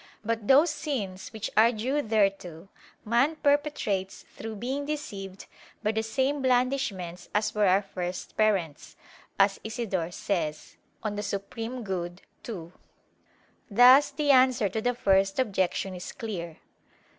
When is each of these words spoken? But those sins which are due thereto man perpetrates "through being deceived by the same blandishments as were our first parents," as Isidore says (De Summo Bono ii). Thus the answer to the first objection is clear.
But 0.25 0.47
those 0.47 0.71
sins 0.71 1.31
which 1.31 1.51
are 1.55 1.71
due 1.71 2.01
thereto 2.01 2.69
man 3.05 3.35
perpetrates 3.35 4.25
"through 4.35 4.55
being 4.55 4.83
deceived 4.87 5.45
by 5.83 5.91
the 5.91 6.01
same 6.01 6.41
blandishments 6.41 7.29
as 7.35 7.53
were 7.53 7.67
our 7.67 7.83
first 7.83 8.35
parents," 8.35 8.95
as 9.37 9.59
Isidore 9.63 10.09
says 10.09 10.77
(De 11.03 11.21
Summo 11.21 11.43
Bono 11.51 12.15
ii). 12.49 12.71
Thus 13.69 14.09
the 14.09 14.31
answer 14.31 14.69
to 14.69 14.81
the 14.81 14.95
first 14.95 15.37
objection 15.37 15.93
is 15.93 16.13
clear. 16.13 16.57